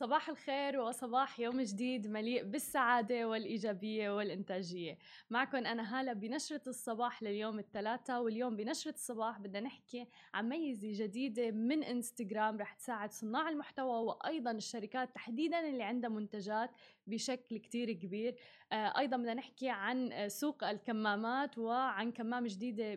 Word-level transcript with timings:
صباح 0.00 0.28
الخير 0.28 0.80
وصباح 0.80 1.40
يوم 1.40 1.60
جديد 1.60 2.06
مليء 2.06 2.44
بالسعادة 2.44 3.28
والإيجابية 3.28 4.16
والإنتاجية. 4.16 4.98
معكم 5.30 5.56
أنا 5.58 6.00
هالة 6.00 6.12
بنشرة 6.12 6.62
الصباح 6.66 7.22
لليوم 7.22 7.58
الثلاثاء 7.58 8.22
واليوم 8.22 8.56
بنشرة 8.56 8.94
الصباح 8.94 9.38
بدنا 9.38 9.60
نحكي 9.60 10.06
عن 10.34 10.48
ميزة 10.48 10.88
جديدة 11.04 11.50
من 11.50 11.84
إنستغرام 11.84 12.56
رح 12.56 12.72
تساعد 12.72 13.12
صناع 13.12 13.48
المحتوى 13.48 14.04
وأيضا 14.04 14.50
الشركات 14.50 15.14
تحديدا 15.14 15.68
اللي 15.68 15.82
عندها 15.82 16.10
منتجات 16.10 16.70
بشكل 17.06 17.58
كتير 17.58 17.92
كبير. 17.92 18.36
آه، 18.72 18.98
أيضا 18.98 19.16
بدنا 19.16 19.34
نحكي 19.34 19.68
عن 19.68 20.28
سوق 20.28 20.64
الكمامات 20.64 21.58
وعن 21.58 22.12
كمامة 22.12 22.48
جديدة 22.48 22.94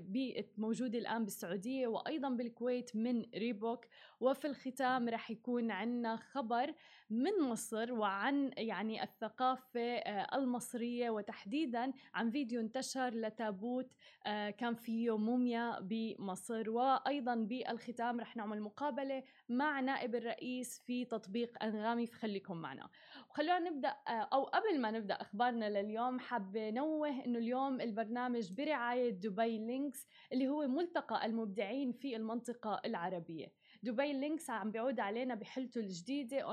موجودة 0.57 0.99
الآن 0.99 1.23
بالسعودية 1.23 1.87
وأيضا 1.87 2.29
بالكويت 2.29 2.95
من 2.95 3.25
ريبوك. 3.35 3.86
وفي 4.19 4.47
الختام 4.47 5.09
رح 5.09 5.31
يكون 5.31 5.71
عنا 5.71 6.15
خبر 6.15 6.73
من 7.13 7.49
مصر 7.49 7.93
وعن 7.93 8.51
يعني 8.57 9.03
الثقافة 9.03 9.95
آه، 9.95 10.37
المصرية 10.37 11.09
وتحديدا 11.09 11.93
عن 12.13 12.31
فيديو 12.31 12.61
انتشر 12.61 13.09
لتابوت 13.09 13.93
آه، 14.25 14.49
كان 14.49 14.75
فيه 14.75 15.17
موميا 15.17 15.79
بمصر. 15.79 16.69
وأيضا 16.69 17.36
بالختام 17.36 18.19
رح 18.19 18.37
نعمل 18.37 18.61
مقابلة 18.61 19.23
مع 19.49 19.79
نائب 19.79 20.15
الرئيس 20.15 20.79
في 20.86 21.05
تطبيق 21.05 21.63
أنغامي 21.63 22.07
فخليكم 22.07 22.57
معنا. 22.57 22.89
وخلونا 23.29 23.59
نبدأ 23.59 23.95
آه، 24.07 24.11
أو 24.33 24.43
قبل 24.43 24.81
ما 24.81 24.91
نبدأ 24.91 25.14
أخبارنا 25.14 25.69
لليوم 25.69 26.19
حابة 26.19 26.69
نوه 26.69 27.25
إنه 27.25 27.39
اليوم 27.39 27.81
البرنامج 27.81 28.53
برعاية 28.53 29.09
دبي 29.09 29.57
لينكس 29.57 30.07
اللي 30.33 30.47
هو 30.47 30.67
ملتقى 30.67 31.25
المبدعين 31.25 31.91
في 31.91 32.16
المنطقة 32.16 32.81
العربية. 32.86 33.53
دبي 33.83 34.14
Lynx 34.14 34.50
عم 34.50 34.72
بيعود 34.72 35.00
علينا 35.00 35.36
بحلته 35.36 35.80
الجديدة 35.80 36.47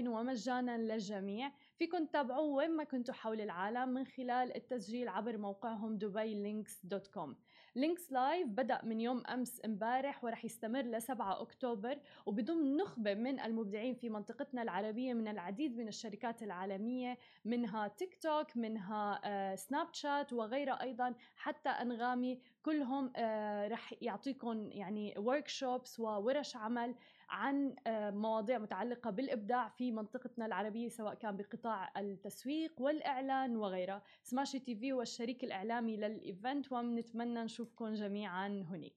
أونلاين 0.00 0.08
ومجانا 0.08 0.78
للجميع. 0.78 1.52
فيكن 1.80 2.08
تتابعوه 2.08 2.54
وين 2.54 2.70
ما 2.70 2.84
كنتوا 2.84 3.14
حول 3.14 3.40
العالم 3.40 3.88
من 3.88 4.06
خلال 4.06 4.56
التسجيل 4.56 5.08
عبر 5.08 5.38
موقعهم 5.38 5.98
دبي 5.98 6.34
Lynx 6.34 6.86
dot 6.86 7.06
com 7.06 7.36
Lynx 7.76 8.12
Live 8.12 8.48
بدأ 8.48 8.84
من 8.84 9.00
يوم 9.00 9.26
أمس 9.26 9.60
امبارح 9.64 10.24
ورح 10.24 10.44
يستمر 10.44 10.82
ل 10.82 11.02
7 11.02 11.42
أكتوبر 11.42 11.98
وبضم 12.26 12.76
نخبة 12.76 13.14
من 13.14 13.40
المبدعين 13.40 13.94
في 13.94 14.10
منطقتنا 14.10 14.62
العربية 14.62 15.14
من 15.14 15.28
العديد 15.28 15.76
من 15.76 15.88
الشركات 15.88 16.42
العالمية 16.42 17.18
منها 17.44 17.88
تيك 17.88 18.14
توك 18.22 18.56
منها 18.56 19.20
آه 19.24 19.54
Snapchat 19.54 20.32
وغيرها 20.32 20.82
أيضا. 20.82 21.14
حتى 21.36 21.68
أنغامي 21.68 22.40
كلهم 22.62 23.12
آه 23.16 23.68
رح 23.68 23.94
يعطيكم 24.02 24.70
يعني 24.72 25.14
workshops 25.18 26.00
وورش 26.00 26.56
عمل. 26.56 26.94
عن 27.30 27.74
آه، 27.86 28.10
مواضيع 28.10 28.58
متعلقة 28.58 29.10
بالإبداع 29.10 29.68
في 29.68 29.92
منطقتنا 29.92 30.46
العربية 30.46 30.88
سواء 30.88 31.14
كان 31.14 31.36
بقطاع 31.36 31.92
التسويق 31.96 32.80
والإعلان 32.80 33.56
وغيرها 33.56 34.02
Smashi 34.22 34.58
TV 34.58 34.92
هو 34.92 35.02
الشريك 35.02 35.44
الإعلامي 35.44 35.96
لل 35.96 36.18
event 36.18 36.72
ونتمنى 36.72 37.42
نشوفكم 37.42 37.92
جميعا 37.92 38.48
هناك. 38.48 38.92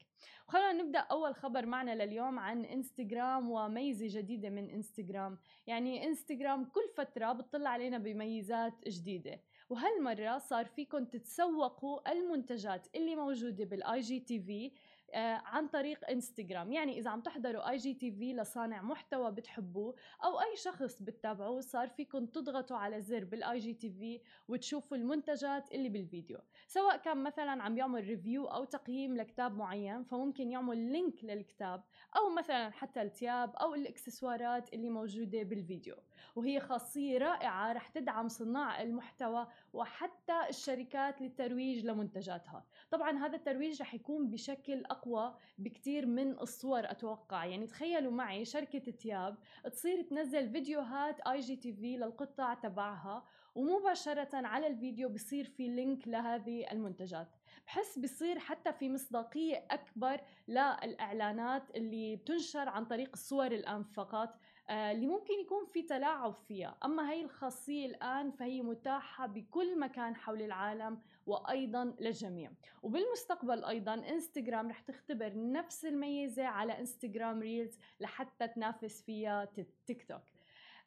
خلونا 0.48 0.74
نبدأ 0.74 1.00
أول 1.00 1.36
خبر 1.36 1.66
معنا 1.66 2.06
لليوم 2.06 2.40
عن 2.40 2.66
إنستغرام 2.66 3.52
وميزة 3.52 4.20
جديدة 4.20 4.50
من 4.50 4.70
إنستغرام 4.70 5.38
يعني 5.68 6.06
إنستغرام 6.08 6.66
كل 6.66 6.90
فترة 6.98 7.34
بتطلع 7.34 7.70
علينا 7.70 7.98
بميزات 7.98 8.88
جديدة. 8.88 9.42
وهالمرة 9.70 10.38
صار 10.38 10.66
فيكم 10.66 11.06
تتسوقوا 11.06 12.12
المنتجات 12.12 12.88
اللي 12.96 13.16
موجودة 13.16 13.66
بال 13.66 14.00
IGTV 14.00 14.72
عن 15.16 15.68
طريق 15.68 16.10
انستغرام 16.10 16.72
يعني 16.72 17.00
إذا 17.00 17.10
عم 17.10 17.22
تحضروا 17.22 17.70
IGTV 17.70 18.34
لصانع 18.34 18.82
محتوى 18.82 19.32
بتحبوه 19.32 19.96
أو 20.24 20.42
أي 20.42 20.56
شخص 20.56 21.02
بتتابعوه 21.02 21.62
صار 21.62 21.88
فيكم 21.88 22.26
تضغطوا 22.26 22.78
على 22.78 23.02
زر 23.02 23.24
بال 23.24 23.60
IGTV 23.60 24.22
وتشوفوا 24.48 24.98
المنتجات 24.98 25.72
اللي 25.72 25.90
بالفيديو. 25.90 26.38
سواء 26.68 26.98
كان 26.98 27.24
مثلا 27.24 27.64
عم 27.64 27.78
يعمل 27.78 28.08
review 28.08 28.46
أو 28.46 28.64
تقييم 28.64 29.18
لكتاب 29.18 29.58
معين 29.58 30.04
فممكن 30.04 30.52
يعمل 30.52 30.78
link 30.78 31.24
للكتاب 31.24 31.84
أو 32.18 32.30
مثلا 32.30 32.70
حتى 32.70 33.02
التياب 33.02 33.56
أو 33.56 33.76
الإكسسوارات 33.76 34.74
اللي 34.74 34.90
موجودة 34.90 35.44
بالفيديو. 35.44 35.96
وهي 36.36 36.60
خاصية 36.60 37.18
رائعة 37.18 37.74
رح 37.74 37.88
تدعم 37.90 38.28
صناع 38.28 38.82
المحتوى 38.82 39.48
وحتى 39.74 40.50
الشركات 40.50 41.22
للترويج 41.22 41.86
لمنتجاتها. 41.86 42.66
طبعا 42.92 43.18
هذا 43.18 43.36
الترويج 43.36 43.82
رح 43.82 43.94
يكون 43.94 44.30
بشكل 44.30 44.86
أقوى 45.04 45.36
بكتير 45.58 46.06
من 46.06 46.40
الصور 46.40 46.92
أتوقع. 46.92 47.46
يعني 47.46 47.68
تخيلوا 47.68 48.12
معي 48.12 48.46
شركة 48.46 48.80
تياب 48.92 49.38
تصير 49.72 50.02
تنزل 50.02 50.50
فيديوهات 50.50 51.20
IGTV 51.20 51.98
للقطع 51.98 52.54
تبعها 52.54 53.24
ومباشرة 53.56 54.48
على 54.48 54.68
الفيديو 54.68 55.10
بصير 55.10 55.46
في 55.46 55.68
link 55.68 56.08
لهذه 56.08 56.72
المنتجات. 56.72 57.28
بحس 57.68 58.00
بصير 58.00 58.40
حتى 58.40 58.74
في 58.74 58.90
مصداقية 58.90 59.68
أكبر 59.72 60.22
للإعلانات 60.48 61.76
اللي 61.76 62.16
بتنشر 62.16 62.70
عن 62.70 62.86
طريق 62.86 63.10
الصور 63.14 63.48
الآن 63.52 63.84
فقط 63.84 64.40
اللي 64.70 65.08
ممكن 65.08 65.34
يكون 65.34 65.66
في 65.66 65.82
تلاعب 65.82 66.36
فيها. 66.48 66.78
أما 66.86 67.12
هي 67.12 67.22
الخاصية 67.22 67.86
الآن 67.86 68.32
فهي 68.32 68.62
متاحة 68.62 69.28
بكل 69.28 69.80
مكان 69.80 70.16
حول 70.16 70.42
العالم 70.42 71.02
وأيضا 71.26 71.96
للجميع. 72.00 72.52
وبالمستقبل 72.84 73.66
أيضا 73.66 73.94
إنستغرام 73.94 74.70
رح 74.70 74.80
تختبر 74.80 75.32
نفس 75.36 75.86
الميزة 75.86 76.46
على 76.46 76.80
إنستغرام 76.80 77.40
Reels 77.40 77.80
لحتى 78.00 78.48
تنافس 78.48 79.02
فيها 79.02 79.46
تيك 79.86 80.04
توك. 80.08 80.22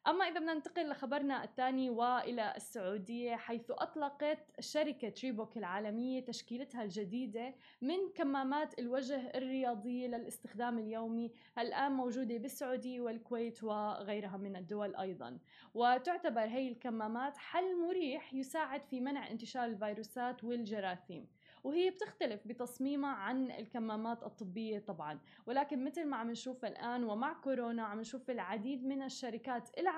أما 0.07 0.25
إذا 0.25 0.39
بدنا 0.39 0.53
ننتقل 0.53 0.89
لخبرنا 0.89 1.43
الثاني 1.43 1.89
وإلى 1.89 2.53
السعودية 2.57 3.35
حيث 3.35 3.71
أطلقت 3.71 4.39
شركة 4.59 5.13
ريبوك 5.23 5.57
العالمية 5.57 6.25
تشكيلتها 6.25 6.83
الجديدة 6.83 7.55
من 7.81 7.97
كمامات 8.15 8.79
الوجه 8.79 9.31
الرياضية 9.35 10.07
للاستخدام 10.07 10.79
اليومي 10.79 11.31
الآن 11.59 11.91
موجودة 11.91 12.37
بالسعودية 12.37 13.01
والكويت 13.01 13.63
وغيرها 13.63 14.37
من 14.37 14.55
الدول 14.55 14.95
أيضا. 14.95 15.37
وتعتبر 15.73 16.41
هي 16.41 16.67
الكمامات 16.67 17.37
حل 17.37 17.87
مريح 17.87 18.33
يساعد 18.33 18.83
في 18.83 18.99
منع 18.99 19.31
انتشار 19.31 19.65
الفيروسات 19.65 20.43
والجراثيم. 20.43 21.27
وهي 21.63 21.89
بتختلف 21.89 22.47
بتصميمها 22.47 23.09
عن 23.09 23.51
الكمامات 23.51 24.23
الطبية 24.23 24.79
طبعا. 24.79 25.19
ولكن 25.45 25.85
مثل 25.85 26.05
ما 26.05 26.17
عم 26.17 26.31
نشوف 26.31 26.65
الآن 26.65 27.03
ومع 27.03 27.33
كورونا 27.33 27.83
عم 27.83 27.99
نشوف 27.99 28.29
العديد 28.29 28.85
من 28.85 29.01
الشركات 29.03 29.69
العالمية 29.79 29.96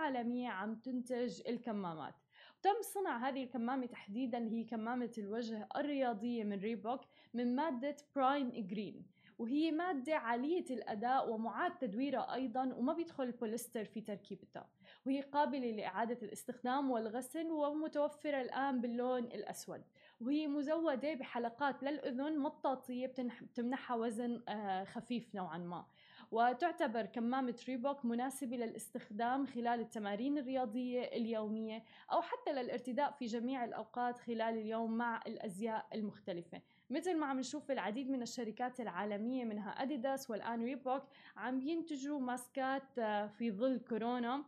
عم 0.50 0.76
تنتج 0.76 1.42
الكمامات. 1.48 2.16
تم 2.62 2.82
صنع 2.82 3.30
هذه 3.30 3.44
الكمامة 3.44 3.86
تحديدا 3.86 4.48
هي 4.48 4.64
كمامة 4.64 5.12
الوجه 5.18 5.68
الرياضية 5.76 6.44
من 6.44 6.60
ريبوك 6.60 7.02
من 7.34 7.56
مادة 7.56 7.96
Primegreen 8.16 9.06
وهي 9.40 9.72
مادة 9.72 10.16
عالية 10.16 10.66
الأداء 10.70 11.32
ومعاد 11.32 11.78
تدويرها 11.78 12.34
أيضا 12.34 12.74
وما 12.74 12.94
بيدخل 12.94 13.24
البوليستر 13.24 13.86
في 13.86 14.02
تركيبتها 14.02 14.70
وهي 15.06 15.22
قابلة 15.22 15.72
لإعادة 15.72 16.18
الاستخدام 16.24 16.92
والغسل 16.92 17.52
ومتوفرة 17.52 18.42
الآن 18.42 18.82
باللون 18.82 19.24
الأسود. 19.24 19.84
وهي 20.22 20.48
مزودة 20.48 21.14
بحلقات 21.14 21.84
للأذن 21.84 22.40
مطاطية 22.40 23.14
بتمنحها 23.42 23.98
وزن 23.98 24.42
آه، 24.48 24.84
خفيف 24.84 25.36
نوعا 25.36 25.58
ما. 25.58 25.86
وتعتبر 26.32 27.06
كمامة 27.06 27.56
ريبوك 27.68 28.06
مناسبة 28.06 28.58
للاستخدام 28.58 29.46
خلال 29.46 29.80
التمارين 29.80 30.38
الرياضية 30.38 31.02
اليومية 31.02 31.84
أو 32.12 32.22
حتى 32.22 32.54
للارتداء 32.54 33.12
في 33.12 33.26
جميع 33.26 33.64
الأوقات 33.64 34.18
خلال 34.20 34.42
اليوم 34.58 34.98
مع 34.98 35.22
الأزياء 35.28 35.88
المختلفة. 35.94 36.62
مثل 36.90 37.18
ما 37.18 37.26
عم 37.26 37.40
نشوف 37.40 37.72
العديد 37.72 38.10
من 38.10 38.22
الشركات 38.22 38.80
العالمية 38.80 39.46
منها 39.46 39.70
أديداس 39.70 40.30
والآن 40.30 40.64
ريبوك 40.64 41.04
عم 41.38 41.62
ينتجوا 41.62 42.20
ماسكات 42.20 43.00
آه، 43.00 43.28
في 43.28 43.52
ظل 43.52 43.80
كورونا. 43.80 44.44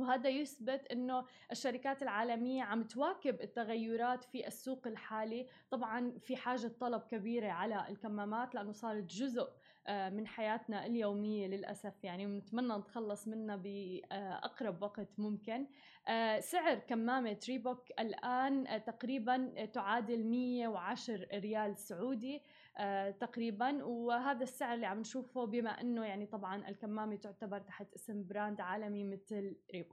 وهذا 0.00 0.28
يثبت 0.28 0.86
إنه 0.92 1.24
الشركات 1.52 2.02
العالمية 2.02 2.62
عم 2.62 2.82
تواكب 2.82 3.40
التغيرات 3.40 4.24
في 4.24 4.46
السوق 4.46 4.86
الحالي. 4.86 5.46
طبعا 5.70 6.18
في 6.18 6.36
حاجة 6.36 6.68
طلب 6.80 7.02
كبيرة 7.02 7.48
على 7.48 7.88
الكمامات 7.88 8.54
لأنه 8.54 8.72
صارت 8.72 9.04
جزء 9.04 9.48
آه، 9.86 10.08
من 10.10 10.26
حياتنا 10.26 10.86
اليومية 10.86 11.46
للأسف. 11.46 12.04
يعني 12.04 12.26
ونتمنى 12.26 12.76
نتخلص 12.78 13.28
منها 13.28 13.56
بأقرب 13.56 14.82
وقت 14.82 15.08
ممكن. 15.18 15.66
آه، 16.08 16.40
سعر 16.40 16.78
كمامة 16.78 17.38
ريبوك 17.48 17.84
الآن 17.98 18.82
تقريبا 18.86 19.64
تعادل 19.64 20.24
110 20.24 21.26
ريال 21.34 21.78
سعودي 21.78 22.42
آه، 22.78 23.10
تقريبا. 23.10 23.84
وهذا 23.84 24.42
السعر 24.42 24.74
اللي 24.74 24.86
عم 24.86 25.00
نشوفه 25.00 25.44
بما 25.44 25.70
إنه 25.70 26.04
يعني 26.04 26.26
طبعا 26.26 26.68
الكمامة 26.68 27.16
تعتبر 27.16 27.60
تحت 27.60 27.94
اسم 27.94 28.26
brand 28.26 28.60
عالمي 28.60 29.04
مثل 29.04 29.56
ريبوك. 29.74 29.89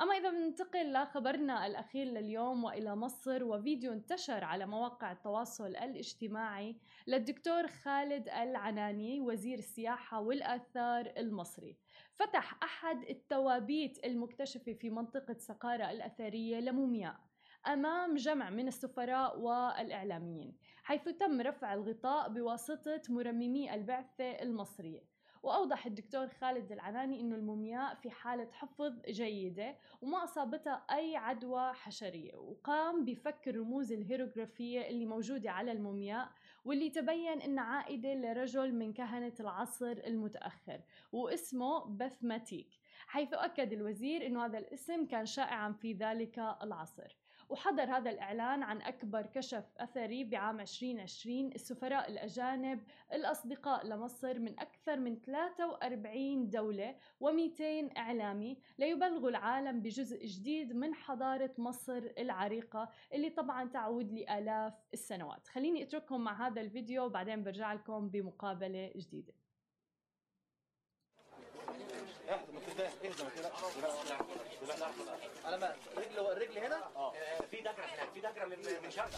أما 0.00 0.14
إذا 0.14 0.30
بننتقل 0.30 0.92
لخبرنا 0.92 1.66
الأخير 1.66 2.06
لليوم 2.06 2.64
وإلى 2.64 2.96
مصر 2.96 3.44
وفيديو 3.44 3.92
انتشر 3.92 4.44
على 4.44 4.66
مواقع 4.66 5.12
التواصل 5.12 5.66
الاجتماعي 5.76 6.76
للدكتور 7.06 7.66
خالد 7.66 8.28
العناني 8.28 9.20
وزير 9.20 9.58
السياحة 9.58 10.20
والآثار 10.20 11.12
المصري. 11.16 11.76
فتح 12.14 12.58
أحد 12.62 13.02
التوابيت 13.02 14.04
المكتشفة 14.04 14.72
في 14.72 14.90
منطقة 14.90 15.36
سقارة 15.38 15.90
الأثرية 15.90 16.60
لمومياء 16.60 17.20
أمام 17.66 18.14
جمع 18.14 18.50
من 18.50 18.68
السفراء 18.68 19.40
والإعلاميين 19.40 20.56
حيث 20.82 21.08
تم 21.08 21.40
رفع 21.40 21.74
الغطاء 21.74 22.28
بواسطة 22.28 23.02
مرممي 23.08 23.74
البعثة 23.74 24.30
المصرية. 24.42 25.04
وأوضح 25.44 25.86
الدكتور 25.86 26.28
خالد 26.28 26.72
العناني 26.72 27.20
أنه 27.20 27.36
المومياء 27.36 27.94
في 27.94 28.10
حالة 28.10 28.48
حفظ 28.52 29.00
جيدة 29.08 29.76
وما 30.02 30.24
أصابتها 30.24 30.86
أي 30.90 31.16
عدوى 31.16 31.72
حشرية 31.72 32.34
وقام 32.34 33.04
بفك 33.04 33.48
الرموز 33.48 33.92
الهيروغرافية 33.92 34.88
اللي 34.88 35.06
موجودة 35.06 35.50
على 35.50 35.72
المومياء 35.72 36.28
واللي 36.64 36.90
تبين 36.90 37.40
أنها 37.40 37.64
عائدة 37.64 38.14
لرجل 38.14 38.74
من 38.74 38.92
كهنة 38.92 39.34
العصر 39.40 39.92
المتأخر 39.92 40.80
واسمه 41.12 41.84
بثماتيك 41.84 42.68
حيث 43.06 43.34
أكد 43.34 43.72
الوزير 43.72 44.26
أنه 44.26 44.46
هذا 44.46 44.58
الاسم 44.58 45.06
كان 45.06 45.26
شائعا 45.26 45.72
في 45.72 45.92
ذلك 45.92 46.38
العصر. 46.38 47.23
وحضر 47.48 47.82
هذا 47.82 48.10
الإعلان 48.10 48.62
عن 48.62 48.82
أكبر 48.82 49.26
كشف 49.26 49.64
أثري 49.78 50.24
بعام 50.24 50.60
2020 50.60 51.52
السفراء 51.52 52.10
الأجانب 52.10 52.80
الأصدقاء 53.12 53.86
لمصر 53.86 54.38
من 54.38 54.60
أكثر 54.60 54.96
من 54.96 55.16
43 55.20 56.50
دولة 56.50 56.94
و200 57.24 57.96
إعلامي 57.96 58.58
ليبلغوا 58.78 59.30
العالم 59.30 59.80
بجزء 59.80 60.26
جديد 60.26 60.72
من 60.72 60.94
حضارة 60.94 61.54
مصر 61.58 62.02
العريقة 62.18 62.88
اللي 63.14 63.30
طبعا 63.30 63.68
تعود 63.68 64.12
لآلاف 64.12 64.74
السنوات. 64.94 65.48
خليني 65.48 65.82
أترككم 65.82 66.20
مع 66.20 66.46
هذا 66.46 66.60
الفيديو 66.60 67.04
وبعدين 67.04 67.44
برجع 67.44 67.72
لكم 67.72 68.08
بمقابلة 68.08 68.92
جديدة. 68.96 69.32
دكره 78.44 78.56
من 78.56 78.80
من 78.84 78.90
شرق 78.90 79.10